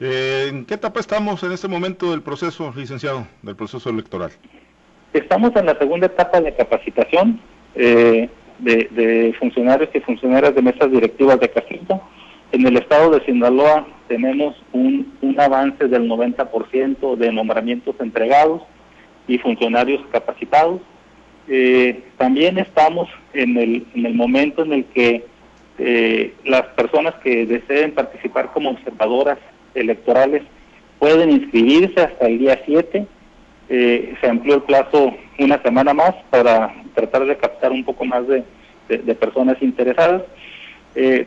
Eh, 0.00 0.48
¿En 0.50 0.64
qué 0.66 0.74
etapa 0.74 0.98
estamos 0.98 1.42
en 1.44 1.52
este 1.52 1.68
momento 1.68 2.10
del 2.10 2.22
proceso, 2.22 2.72
licenciado, 2.76 3.28
del 3.40 3.54
proceso 3.54 3.88
electoral? 3.88 4.32
Estamos 5.12 5.54
en 5.54 5.66
la 5.66 5.78
segunda 5.78 6.06
etapa 6.06 6.40
de 6.40 6.52
capacitación 6.54 7.40
eh, 7.76 8.28
de, 8.58 9.34
funcionarios 9.38 9.90
y 9.94 10.00
funcionarias 10.00 10.54
de 10.56 10.62
mesas 10.62 10.90
directivas 10.90 11.38
de 11.38 11.50
casita. 11.50 12.00
En 12.50 12.66
el 12.66 12.76
estado 12.76 13.10
de 13.12 13.24
Sinaloa 13.24 13.86
tenemos 14.08 14.56
un, 14.72 15.16
un 15.22 15.40
avance 15.40 15.86
del 15.86 16.08
90% 16.08 17.16
de 17.16 17.32
nombramientos 17.32 17.94
entregados 18.00 18.62
y 19.26 19.38
funcionarios 19.38 20.02
capacitados. 20.10 20.80
Eh, 21.48 22.02
también 22.18 22.58
estamos 22.58 23.08
en 23.32 23.56
el, 23.56 23.86
en 23.94 24.06
el 24.06 24.14
momento 24.14 24.62
en 24.62 24.72
el 24.72 24.84
que 24.86 25.24
eh, 25.78 26.34
las 26.44 26.62
personas 26.68 27.14
que 27.16 27.46
deseen 27.46 27.92
participar 27.92 28.52
como 28.52 28.70
observadoras 28.70 29.38
electorales 29.74 30.42
pueden 30.98 31.30
inscribirse 31.30 32.00
hasta 32.00 32.26
el 32.26 32.38
día 32.38 32.60
7. 32.64 33.06
Eh, 33.68 34.14
se 34.20 34.28
amplió 34.28 34.56
el 34.56 34.62
plazo 34.62 35.14
una 35.38 35.60
semana 35.62 35.94
más 35.94 36.14
para 36.30 36.74
tratar 36.94 37.24
de 37.24 37.36
captar 37.36 37.72
un 37.72 37.84
poco 37.84 38.04
más 38.04 38.24
de, 38.28 38.44
personas 39.14 39.56
interesadas. 39.62 40.22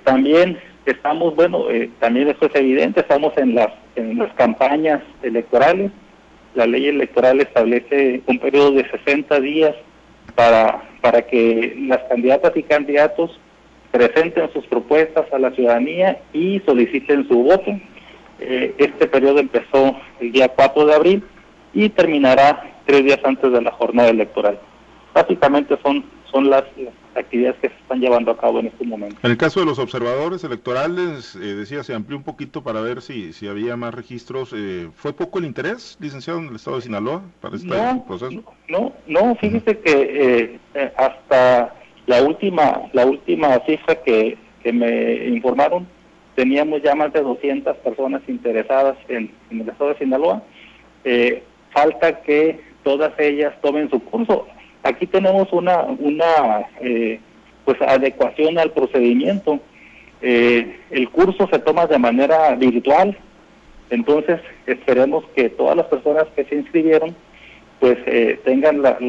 también 0.03 0.59
estamos, 0.85 1.35
bueno, 1.35 1.65
también 1.99 2.27
eso 2.27 2.45
es 2.45 2.55
evidente, 2.55 2.99
estamos 2.99 3.35
en 3.37 3.55
las, 3.55 3.71
en 3.95 4.19
las 4.19 4.31
campañas 4.33 5.01
electorales. 5.23 5.91
La 6.55 6.65
ley 6.65 6.88
electoral 6.88 7.41
establece 7.41 8.21
un 8.27 8.39
periodo 8.39 8.71
de 8.71 8.89
60 8.89 9.39
días 9.41 9.75
para, 10.35 10.83
para 11.01 11.21
que 11.21 11.75
las 11.88 12.01
candidatas 12.03 12.55
y 12.55 12.63
candidatos 12.63 13.39
presenten 13.91 14.51
sus 14.51 14.65
propuestas 14.67 15.25
a 15.31 15.39
la 15.39 15.51
ciudadanía 15.51 16.19
y 16.33 16.59
soliciten 16.65 17.27
su 17.27 17.43
voto. 17.43 17.71
Eh, 18.39 18.74
este 18.77 19.07
periodo 19.07 19.39
empezó 19.39 19.95
el 20.19 20.31
día 20.31 20.50
4 20.50 20.85
de 20.85 20.93
abril 20.93 21.24
y 21.74 21.89
terminará 21.89 22.75
tres 22.85 23.03
días 23.03 23.19
antes 23.24 23.51
de 23.51 23.62
la 23.62 23.71
jornada 23.71 24.09
electoral. 24.09 24.59
Básicamente 25.13 25.77
son, 25.83 26.03
son 26.31 26.50
las, 26.50 26.63
actividades 27.15 27.57
que 27.60 27.69
se 27.69 27.75
están 27.75 28.00
llevando 28.00 28.31
a 28.31 28.38
cabo 28.38 28.60
en 28.60 28.67
este 28.67 28.86
momento. 28.86 29.17
En 29.24 29.31
el 29.31 29.38
caso 29.38 29.60
de 29.60 29.65
los 29.65 29.79
observadores 29.79 30.43
electorales, 30.43 31.36
eh, 31.36 31.39
decía, 31.39 31.84
se 31.84 31.93
amplió 31.93 32.17
un 32.17 32.24
poquito 32.24 32.63
para 32.63 32.81
ver 32.81 33.01
si, 33.01 33.34
si 33.34 33.48
había 33.48 33.75
más 33.75 33.93
registros. 33.93 34.53
Eh, 34.55 34.89
¿Fue 34.95 35.13
poco 35.13 35.39
el 35.39 35.45
interés, 35.45 35.98
licenciado, 36.00 36.39
en 36.39 36.48
el 36.48 36.55
estado 36.55 36.77
de 36.77 36.84
Sinaloa 36.84 37.22
para 37.41 37.55
este 37.55 37.69
proceso? 38.07 38.43
No, 38.67 38.93
no, 39.07 39.36
fíjese 39.36 39.79
que 39.79 40.60
eh, 40.74 40.91
hasta 40.98 41.74
la 42.05 42.24
última, 42.24 42.81
la 42.93 43.05
última 43.05 43.60
cifra 43.65 43.95
que, 43.95 44.38
que 44.62 44.74
me 44.74 45.27
informaron, 45.27 45.88
teníamos 46.36 46.81
ya 46.84 46.95
más 46.95 47.13
de 47.13 47.22
200 47.22 47.77
personas 47.77 48.22
interesadas 48.27 48.98
en, 49.07 49.31
en 49.50 49.62
el 49.62 49.69
estado 49.69 49.91
de 49.91 50.00
Sinaloa. 50.00 50.43
falta 51.72 52.22
que 52.22 52.60
todas 52.84 53.17
ellas 53.19 53.53
tomen 53.62 53.89
su 53.89 54.00
curso 54.00 54.48
Aquí 54.85 55.07
tenemos 55.07 55.51
una, 55.51 55.81
una 55.81 56.67
eh, 56.79 57.19
pues 57.65 57.81
adecuación 57.81 58.59
al 58.59 58.69
procedimiento. 58.69 59.59
Eh, 60.21 60.79
el 60.91 61.09
curso 61.09 61.49
se 61.51 61.57
toma 61.57 61.87
de 61.87 61.97
manera 61.97 62.53
virtual, 62.53 63.17
entonces 63.89 64.39
esperemos 64.67 65.25
que 65.35 65.49
todas 65.49 65.75
las 65.75 65.87
personas 65.87 66.25
que 66.35 66.45
se 66.45 66.55
inscribieron 66.55 67.15
pues 67.79 67.97
eh, 68.05 68.39
tengan 68.45 68.83
la, 68.83 68.99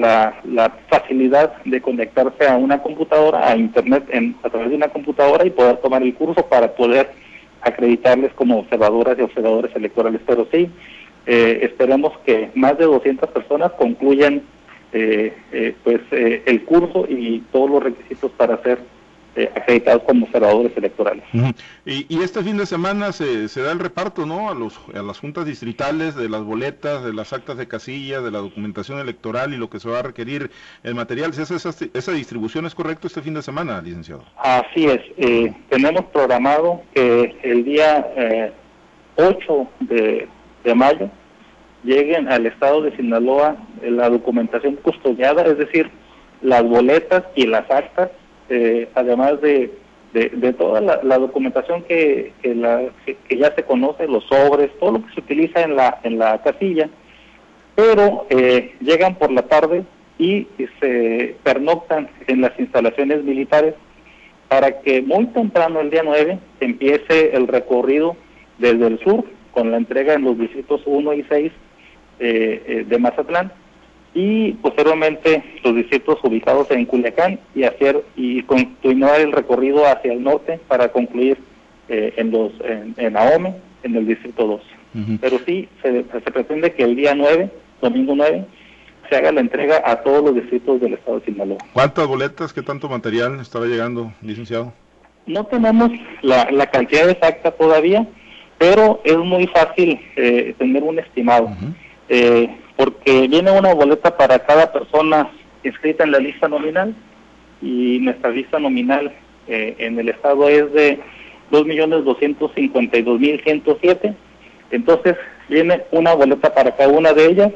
la, 0.45 0.73
facilidad 0.88 1.62
de 1.66 1.83
conectarse 1.83 2.49
a 2.49 2.56
una 2.56 2.83
computadora, 2.83 3.47
a 3.47 3.54
internet 3.54 4.04
en, 4.09 4.35
a 4.45 4.49
través 4.49 4.71
de 4.71 4.76
una 4.76 4.88
computadora 4.88 5.45
y 5.45 5.50
poder 5.50 5.76
tomar 5.76 6.02
el 6.02 6.14
curso 6.14 6.47
para 6.47 6.75
poder 6.75 7.11
acreditarles 7.61 8.33
como 8.33 8.61
observadoras 8.61 9.18
y 9.18 9.23
observadores 9.23 9.76
electorales. 9.76 10.23
Pero 10.26 10.49
sí, 10.50 10.71
esperemos 11.26 12.16
que 12.25 12.50
más 12.54 12.78
de 12.78 12.87
200 12.87 13.28
personas 13.30 13.73
concluyan 13.73 14.37
eh, 14.37 14.38
eh, 14.38 14.56
pues 15.83 16.00
eh, 16.11 16.43
el 16.47 16.65
curso 16.65 17.07
y 17.09 17.41
todos 17.53 17.71
los 17.71 17.83
requisitos 17.83 18.31
para 18.33 18.62
ser 18.62 18.81
acreditados 19.55 20.05
como 20.05 20.25
observadores 20.25 20.75
electorales. 20.79 21.23
y, 21.85 22.23
este 22.23 22.43
fin 22.43 22.57
de 22.57 22.65
semana 22.65 23.12
se, 23.12 23.49
se 23.49 23.61
da 23.61 23.71
el 23.71 23.79
reparto, 23.79 24.25
¿no? 24.25 24.49
A, 24.49 24.55
los, 24.55 24.81
a 24.95 25.03
las 25.03 25.19
juntas 25.19 25.45
distritales 25.45 26.15
de 26.15 26.31
las 26.31 26.43
boletas, 26.43 27.05
de 27.05 27.12
las 27.12 27.35
actas 27.35 27.59
de 27.59 27.69
casilla, 27.69 28.23
de 28.23 28.31
la 28.31 28.38
documentación 28.38 28.99
electoral 28.99 29.53
y 29.53 29.59
lo 29.59 29.69
que 29.69 29.79
se 29.79 29.91
va 29.91 29.99
a 29.99 30.03
requerir 30.03 30.50
el 30.83 30.95
material. 30.95 31.35
¿Si 31.35 31.43
esa, 31.43 31.55
esa 31.93 32.12
distribución 32.12 32.65
es 32.65 32.75
correcto 32.75 33.09
este 33.09 33.21
fin 33.21 33.35
de 33.35 33.43
semana, 33.43 33.83
licenciado? 33.83 34.25
Así 34.38 34.87
es. 34.87 35.03
tenemos 35.69 36.07
programado 36.07 36.81
que 36.95 37.37
el 37.43 37.62
día 37.62 38.07
8 39.17 39.69
de, 39.81 40.29
de 40.65 40.75
mayo 40.75 41.11
lleguen 41.87 42.28
al 42.28 42.45
estado 42.45 42.83
de 42.83 42.95
Sinaloa 42.97 43.57
eh, 43.81 43.90
la 43.90 44.11
documentación 44.11 44.76
custodiada, 44.76 45.43
es 45.45 45.57
decir, 45.57 45.90
las 46.43 46.62
boletas 46.64 47.25
y 47.35 47.47
las 47.47 47.71
actas, 47.71 48.11
eh, 48.50 48.88
además 48.95 49.40
de, 49.40 49.73
de, 50.12 50.52
toda 50.52 50.81
la, 50.81 51.19
documentación 51.19 51.83
que, 51.83 52.33
que, 52.43 53.37
ya 53.37 53.55
se 53.55 53.62
conoce, 53.64 54.07
los 54.07 54.25
sobres, 54.25 54.71
todo 54.78 54.93
lo 54.93 55.07
que 55.07 55.14
se 55.14 55.21
utiliza 55.21 55.62
en 55.62 55.76
la, 55.76 56.00
en 56.02 56.19
la 56.19 56.43
casilla, 56.43 56.88
pero 57.75 58.26
eh, 58.31 58.75
llegan 58.81 59.16
por 59.16 59.31
la 59.31 59.43
tarde 59.43 59.85
y 60.19 60.47
se 60.81 61.37
pernoctan 61.43 62.09
en 62.26 62.40
las 62.40 62.59
instalaciones 62.59 63.23
militares 63.25 63.75
para 64.49 64.81
que 64.81 65.02
muy 65.02 65.26
temprano 65.26 65.81
el 65.81 65.90
día 65.90 66.02
9 66.05 66.38
empiece 66.61 67.37
el 67.37 67.47
recorrido 67.47 68.16
desde 68.59 68.87
el 68.87 68.99
sur 69.00 69.25
con 69.52 69.71
la 69.71 69.76
entrega 69.76 70.14
en 70.14 70.25
los 70.25 70.38
distritos 70.38 70.81
1 70.87 71.12
y 71.14 71.25
6 71.25 71.52
eh, 71.52 71.52
eh, 71.52 71.66
de 72.19 72.99
Mazatlán 72.99 73.53
y 74.17 74.53
posteriormente 74.55 75.45
los 75.63 75.77
distritos 75.77 76.19
ubicados 76.23 76.71
en 76.71 76.87
Culiacán 76.87 77.39
y 77.55 77.65
hacer 77.65 78.03
y 78.17 78.43
continuar 78.45 79.21
el 79.21 79.31
recorrido 79.31 79.87
hacia 79.87 80.15
el 80.15 80.23
norte 80.23 80.59
para 80.69 80.89
concluir 80.89 81.37
eh, 81.91 82.15
en 82.17 82.31
los 82.31 82.51
en, 82.65 82.95
en, 82.97 83.15
Ahome 83.15 83.57
en 83.83 83.95
el 83.95 84.07
distrito 84.07 84.47
2. 84.47 84.61
Pero 85.21 85.39
sí 85.45 85.69
se, 85.83 86.05
pretende 86.33 86.73
que 86.73 86.83
el 86.83 86.97
día 86.97 87.15
9, 87.15 87.51
domingo 87.83 88.15
9, 88.17 88.47
se 89.11 89.17
haga 89.17 89.31
la 89.31 89.43
entrega 89.43 89.83
a 89.85 89.97
todos 89.97 90.25
los 90.25 90.35
distritos 90.35 90.81
del 90.81 90.95
estado 90.95 91.21
de 91.21 91.27
Sinaloa. 91.27 91.59
¿Cuántas 91.75 92.07
boletas, 92.07 92.55
qué 92.55 92.63
tanto 92.63 92.89
material 92.89 93.39
estará 93.41 93.67
llegando, 93.67 94.15
licenciado? 94.23 94.73
No 95.27 95.45
tenemos 95.45 95.91
la, 96.23 96.51
la 96.51 96.71
cantidad 96.71 97.11
exacta 97.11 97.51
todavía, 97.51 98.07
pero 98.57 99.03
es 99.05 99.19
muy 99.19 99.47
fácil 99.49 100.01
tener 100.15 100.83
un 100.83 100.99
estimado 100.99 101.51
eh, 102.09 102.57
porque 102.77 103.29
viene 103.29 103.51
una 103.51 103.75
boleta 103.75 104.17
para 104.17 104.39
cada 104.39 104.73
persona 104.73 105.31
inscrita 105.65 106.05
en 106.05 106.13
la 106.13 106.19
lista 106.19 106.49
nominal 106.49 106.95
y 107.61 107.99
nuestra 108.01 108.31
lista 108.31 108.59
nominal 108.59 109.13
eh, 109.49 109.75
en 109.79 109.99
el 109.99 110.09
estado 110.11 110.49
es 110.49 110.73
de 110.73 111.01
2.252.107. 111.51 114.15
Entonces 114.71 115.17
viene 115.49 115.83
una 115.93 116.15
boleta 116.15 116.55
para 116.55 116.77
cada 116.77 116.91
una 116.91 117.13
de 117.13 117.27
ellas, 117.27 117.53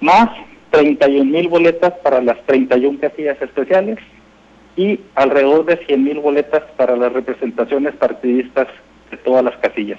más 0.00 0.28
31.000 0.72 1.48
boletas 1.48 1.92
para 2.02 2.20
las 2.20 2.44
31 2.46 2.98
casillas 3.00 3.40
especiales 3.40 3.98
y 4.76 5.00
alrededor 5.14 5.64
de 5.64 5.80
100.000 5.86 6.20
boletas 6.22 6.62
para 6.76 6.96
las 6.96 7.12
representaciones 7.12 7.94
partidistas 7.96 8.66
de 9.10 9.16
todas 9.18 9.44
las 9.44 9.56
casillas. 9.56 9.98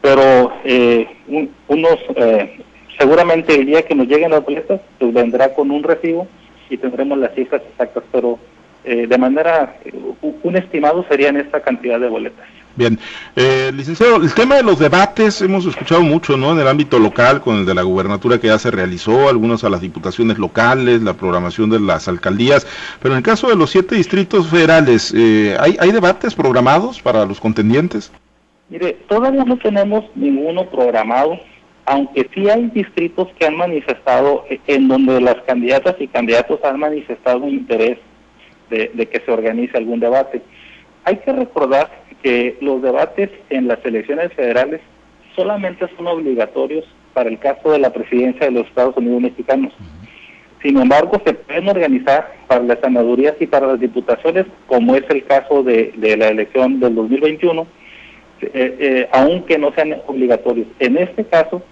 Pero 0.00 0.52
eh, 0.64 1.06
unos 1.26 1.98
eh, 2.16 2.60
seguramente 2.98 3.54
el 3.54 3.66
día 3.66 3.82
que 3.82 3.94
nos 3.94 4.06
lleguen 4.06 4.30
las 4.30 4.44
boletas, 4.44 4.80
pues 4.98 5.12
vendrá 5.12 5.54
con 5.54 5.70
un 5.70 5.82
recibo 5.82 6.26
y 6.70 6.76
tendremos 6.76 7.18
las 7.18 7.34
cifras 7.34 7.62
exactas, 7.70 8.04
pero 8.10 8.38
eh, 8.84 9.06
de 9.06 9.18
manera, 9.18 9.76
un 10.42 10.56
estimado 10.56 11.04
serían 11.08 11.36
esta 11.36 11.60
cantidad 11.60 11.98
de 11.98 12.08
boletas. 12.08 12.46
Bien, 12.76 12.98
eh, 13.36 13.70
licenciado, 13.72 14.16
el 14.16 14.34
tema 14.34 14.56
de 14.56 14.64
los 14.64 14.80
debates 14.80 15.40
hemos 15.42 15.64
escuchado 15.64 16.02
mucho, 16.02 16.36
¿no? 16.36 16.52
En 16.52 16.58
el 16.58 16.66
ámbito 16.66 16.98
local, 16.98 17.40
con 17.40 17.58
el 17.58 17.66
de 17.66 17.74
la 17.74 17.82
gubernatura 17.82 18.38
que 18.40 18.48
ya 18.48 18.58
se 18.58 18.72
realizó, 18.72 19.28
algunos 19.28 19.62
a 19.62 19.70
las 19.70 19.80
diputaciones 19.80 20.38
locales, 20.38 21.00
la 21.00 21.14
programación 21.14 21.70
de 21.70 21.78
las 21.78 22.08
alcaldías, 22.08 22.66
pero 23.00 23.14
en 23.14 23.18
el 23.18 23.22
caso 23.22 23.48
de 23.48 23.54
los 23.54 23.70
siete 23.70 23.94
distritos 23.94 24.48
federales, 24.48 25.14
eh, 25.16 25.56
¿hay, 25.60 25.76
¿hay 25.78 25.92
debates 25.92 26.34
programados 26.34 27.00
para 27.00 27.24
los 27.24 27.40
contendientes? 27.40 28.10
Mire, 28.70 28.98
todavía 29.08 29.44
no 29.44 29.56
tenemos 29.56 30.04
ninguno 30.16 30.68
programado, 30.68 31.38
aunque 31.86 32.28
sí 32.34 32.48
hay 32.48 32.66
distritos 32.68 33.28
que 33.38 33.46
han 33.46 33.56
manifestado, 33.56 34.44
eh, 34.48 34.60
en 34.66 34.88
donde 34.88 35.20
las 35.20 35.36
candidatas 35.42 35.96
y 35.98 36.08
candidatos 36.08 36.60
han 36.64 36.78
manifestado 36.78 37.48
interés 37.48 37.98
de, 38.70 38.90
de 38.94 39.06
que 39.06 39.20
se 39.20 39.30
organice 39.30 39.76
algún 39.76 40.00
debate. 40.00 40.42
Hay 41.04 41.16
que 41.18 41.32
recordar 41.32 41.90
que 42.22 42.56
los 42.60 42.80
debates 42.80 43.30
en 43.50 43.68
las 43.68 43.84
elecciones 43.84 44.32
federales 44.32 44.80
solamente 45.36 45.86
son 45.96 46.06
obligatorios 46.06 46.84
para 47.12 47.28
el 47.28 47.38
caso 47.38 47.72
de 47.72 47.78
la 47.78 47.92
presidencia 47.92 48.46
de 48.46 48.52
los 48.52 48.66
Estados 48.66 48.96
Unidos 48.96 49.20
mexicanos. 49.20 49.72
Sin 50.62 50.78
embargo, 50.78 51.20
se 51.24 51.34
pueden 51.34 51.68
organizar 51.68 52.32
para 52.46 52.62
las 52.62 52.78
senadurías 52.80 53.34
y 53.38 53.46
para 53.46 53.66
las 53.66 53.80
diputaciones, 53.80 54.46
como 54.66 54.96
es 54.96 55.04
el 55.10 55.22
caso 55.24 55.62
de, 55.62 55.92
la 55.96 56.28
elección 56.28 56.80
del 56.80 56.94
2021, 56.94 57.66
eh, 58.40 58.50
eh, 58.54 59.08
aunque 59.12 59.58
no 59.58 59.72
sean 59.74 59.96
obligatorios. 60.06 60.66
En 60.78 60.96
este 60.96 61.24
caso, 61.26 61.62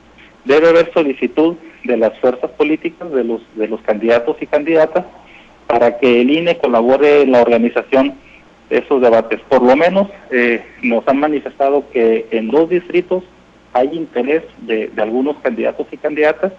debe 0.44 0.68
haber 0.68 0.92
solicitud 0.92 1.56
de 1.84 1.96
las 1.96 2.18
fuerzas 2.18 2.50
políticas, 2.52 3.10
de 3.12 3.24
los, 3.24 3.42
de 3.56 3.68
los 3.68 3.80
candidatos 3.82 4.36
y 4.40 4.46
candidatas, 4.46 5.04
para 5.66 5.98
que 5.98 6.20
el 6.20 6.30
INE 6.30 6.58
colabore 6.58 7.22
en 7.22 7.32
la 7.32 7.42
organización 7.42 8.14
esos 8.70 9.00
debates. 9.00 9.40
Por 9.48 9.62
lo 9.62 9.76
menos 9.76 10.08
eh, 10.30 10.64
nos 10.82 11.06
han 11.06 11.18
manifestado 11.18 11.84
que 11.90 12.26
en 12.30 12.48
dos 12.48 12.70
distritos 12.70 13.22
hay 13.72 13.88
interés 13.92 14.42
de, 14.58 14.90
algunos 14.96 15.36
candidatos 15.38 15.86
y 15.90 15.96
candidatas 15.96 16.52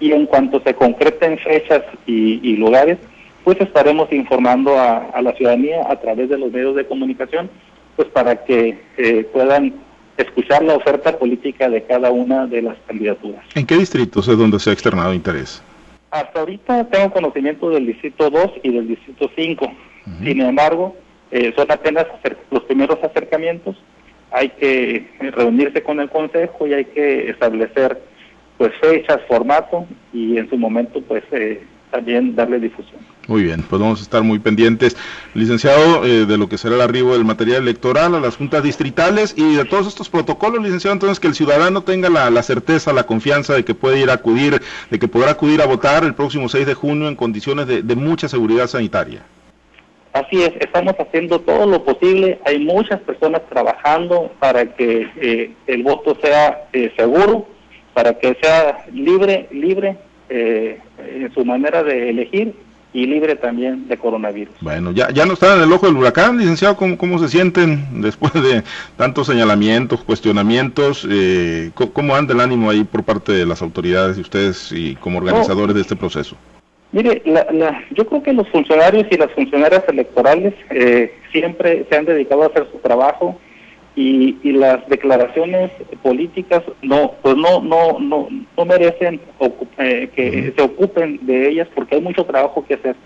y 0.00 0.12
en 0.12 0.26
cuanto 0.26 0.60
se 0.60 0.74
concreten 0.74 1.38
fechas 1.38 1.82
y, 2.06 2.56
lugares, 2.56 2.98
pues 3.44 3.60
estaremos 3.60 4.12
informando 4.12 4.78
a, 4.78 5.20
la 5.22 5.32
ciudadanía 5.34 5.82
a 5.88 6.00
través 6.00 6.28
de 6.28 6.38
los 6.38 6.50
medios 6.50 6.74
de 6.74 6.86
comunicación, 6.86 7.48
pues 7.96 8.08
para 8.08 8.44
que 8.44 8.78
eh, 8.96 9.24
puedan 9.32 9.74
escuchar 10.16 10.62
la 10.62 10.74
oferta 10.74 11.18
política 11.18 11.68
de 11.68 11.82
cada 11.82 12.10
una 12.10 12.46
de 12.46 12.62
las 12.62 12.76
candidaturas. 12.86 13.44
¿En 13.54 13.66
qué 13.66 13.76
distritos 13.76 14.28
es 14.28 14.38
donde 14.38 14.58
se 14.58 14.70
ha 14.70 14.72
externado 14.72 15.12
interés? 15.12 15.62
Hasta 16.10 16.40
ahorita 16.40 16.84
tengo 16.90 17.12
conocimiento 17.12 17.70
del 17.70 17.86
distrito 17.86 18.30
2 18.30 18.52
y 18.62 18.70
del 18.70 18.88
distrito 18.88 19.30
5. 19.34 19.72
Sin 20.22 20.40
embargo, 20.40 20.94
eh, 21.30 21.52
son 21.56 21.70
apenas 21.72 22.06
los 22.50 22.62
primeros 22.64 23.02
acercamientos. 23.02 23.76
Hay 24.30 24.50
que 24.50 25.08
reunirse 25.32 25.82
con 25.82 25.98
el 25.98 26.10
consejo 26.10 26.66
y 26.66 26.74
hay 26.74 26.84
que 26.84 27.30
establecer 27.30 28.00
pues 28.58 28.72
fechas, 28.80 29.20
formato 29.26 29.86
y 30.12 30.38
en 30.38 30.48
su 30.48 30.56
momento 30.56 31.00
pues 31.02 31.24
eh, 31.32 31.62
también 31.94 32.34
darle 32.34 32.58
difusión. 32.58 33.00
Muy 33.28 33.44
bien, 33.44 33.62
pues 33.62 33.80
vamos 33.80 34.00
a 34.00 34.02
estar 34.02 34.24
muy 34.24 34.40
pendientes, 34.40 34.96
licenciado, 35.32 36.04
eh, 36.04 36.26
de 36.26 36.36
lo 36.36 36.48
que 36.48 36.58
será 36.58 36.74
el 36.74 36.80
arribo 36.80 37.12
del 37.12 37.24
material 37.24 37.62
electoral 37.62 38.16
a 38.16 38.20
las 38.20 38.36
juntas 38.36 38.64
distritales 38.64 39.32
y 39.36 39.54
de 39.54 39.64
todos 39.64 39.86
estos 39.86 40.10
protocolos, 40.10 40.60
licenciado, 40.60 40.92
entonces 40.92 41.20
que 41.20 41.28
el 41.28 41.34
ciudadano 41.34 41.84
tenga 41.84 42.10
la, 42.10 42.42
certeza, 42.42 42.92
la 42.92 43.04
confianza 43.04 43.54
de 43.54 43.64
que 43.64 43.74
puede 43.74 44.00
ir 44.00 44.10
a 44.10 44.14
acudir, 44.14 44.60
de 44.90 44.98
que 44.98 45.06
podrá 45.06 45.30
acudir 45.30 45.62
a 45.62 45.66
votar 45.66 46.02
el 46.02 46.14
próximo 46.14 46.48
6 46.48 46.66
de 46.66 46.74
junio 46.74 47.06
en 47.06 47.14
condiciones 47.14 47.68
de 47.68 47.94
mucha 47.94 48.26
seguridad 48.28 48.66
sanitaria. 48.66 49.22
Así 50.14 50.42
es, 50.42 50.52
estamos 50.60 50.94
haciendo 50.96 51.40
todo 51.40 51.66
lo 51.66 51.84
posible. 51.84 52.38
Hay 52.46 52.60
muchas 52.60 53.00
personas 53.00 53.42
trabajando 53.48 54.30
para 54.38 54.64
que 54.74 55.08
eh, 55.16 55.52
el 55.66 55.82
voto 55.82 56.16
sea 56.22 56.68
eh, 56.72 56.92
seguro, 56.96 57.48
para 57.94 58.16
que 58.18 58.36
sea 58.40 58.84
libre, 58.92 59.48
libre 59.50 59.96
eh, 60.28 60.78
en 60.98 61.32
su 61.32 61.44
manera 61.44 61.82
de 61.82 62.10
elegir 62.10 62.54
y 62.92 63.06
libre 63.06 63.34
también 63.34 63.88
de 63.88 63.96
coronavirus. 63.96 64.54
Bueno, 64.60 64.92
ya, 64.92 65.10
ya 65.10 65.26
no 65.26 65.32
están 65.32 65.58
en 65.58 65.64
el 65.64 65.72
ojo 65.72 65.86
del 65.86 65.96
huracán, 65.96 66.38
licenciado, 66.38 66.76
¿cómo, 66.76 66.96
cómo 66.96 67.18
se 67.18 67.28
sienten 67.28 67.86
después 68.02 68.32
de 68.34 68.62
tantos 68.96 69.26
señalamientos, 69.26 70.04
cuestionamientos? 70.04 71.06
¿Cómo 71.92 72.14
anda 72.14 72.34
el 72.34 72.40
ánimo 72.40 72.70
ahí 72.70 72.84
por 72.84 73.02
parte 73.02 73.32
de 73.32 73.46
las 73.46 73.62
autoridades 73.62 74.16
y 74.16 74.20
ustedes 74.20 74.70
y 74.72 74.94
como 74.96 75.18
organizadores 75.18 75.74
de 75.74 75.80
este 75.80 75.96
proceso? 75.96 76.36
Mire, 76.94 77.22
la, 77.24 77.82
yo 77.90 78.06
creo 78.06 78.22
que 78.22 78.32
los 78.32 78.48
funcionarios 78.50 79.08
y 79.10 79.16
las 79.16 79.32
funcionarias 79.32 79.82
electorales 79.88 80.54
eh, 80.70 81.12
siempre 81.32 81.84
se 81.90 81.96
han 81.96 82.04
dedicado 82.04 82.44
a 82.44 82.46
hacer 82.46 82.68
su 82.70 82.78
trabajo 82.78 83.36
y, 83.96 84.52
las 84.52 84.86
declaraciones 84.88 85.70
políticas 86.02 86.62
no, 86.82 87.12
pues 87.22 87.36
no, 87.36 87.60
no, 87.60 87.98
no, 88.00 88.28
no 88.56 88.64
merecen 88.64 89.20
eh, 89.78 90.10
que 90.14 90.52
se 90.56 90.62
ocupen 90.62 91.18
de 91.22 91.48
ellas 91.48 91.68
porque 91.74 91.96
hay 91.96 92.00
mucho 92.00 92.24
trabajo 92.24 92.64
que 92.66 92.74
hacer. 92.74 92.96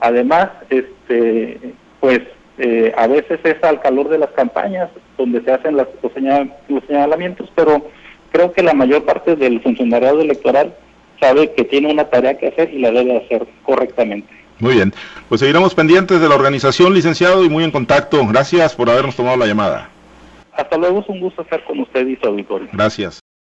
Además, 0.00 0.50
este, 0.70 1.58
pues 2.00 2.20
eh, 2.58 2.92
a 2.96 3.06
veces 3.06 3.40
es 3.42 3.62
al 3.64 3.80
calor 3.80 4.08
de 4.08 4.18
las 4.18 4.30
campañas 4.30 4.90
donde 5.16 5.40
se 5.42 5.52
hacen 5.52 5.76
las, 5.76 5.88
los 6.68 6.84
señalamientos, 6.86 7.50
pero 7.54 7.86
creo 8.30 8.52
que 8.52 8.62
la 8.62 8.74
mayor 8.74 9.04
parte 9.04 9.34
del 9.34 9.60
funcionariado 9.60 10.20
electoral 10.20 10.74
sabe 11.20 11.52
que 11.52 11.64
tiene 11.64 11.90
una 11.90 12.04
tarea 12.04 12.38
que 12.38 12.48
hacer 12.48 12.72
y 12.72 12.78
la 12.78 12.92
debe 12.92 13.16
hacer 13.16 13.46
correctamente. 13.64 14.32
Muy 14.60 14.74
bien, 14.74 14.92
pues 15.28 15.40
seguiremos 15.40 15.74
pendientes 15.74 16.20
de 16.20 16.28
la 16.28 16.34
organización, 16.34 16.94
licenciado, 16.94 17.44
y 17.44 17.48
muy 17.48 17.64
en 17.64 17.70
contacto. 17.70 18.26
Gracias 18.26 18.74
por 18.74 18.90
habernos 18.90 19.14
tomado 19.14 19.36
la 19.36 19.46
llamada. 19.46 19.88
Hasta 20.58 20.76
luego, 20.76 21.00
es 21.00 21.08
un 21.08 21.20
gusto 21.20 21.42
estar 21.42 21.64
con 21.64 21.78
usted 21.78 22.06
y 22.06 22.16
su 22.16 22.26
auditorio. 22.26 22.68
Gracias. 22.72 23.20